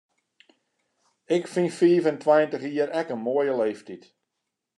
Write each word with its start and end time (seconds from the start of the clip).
Ik 1.35 1.43
fyn 1.53 1.71
fiif 1.77 2.03
en 2.09 2.21
tweintich 2.23 2.65
jier 2.71 2.91
ek 2.99 3.11
in 3.15 3.23
moaie 3.25 3.53
leeftyd. 3.61 4.03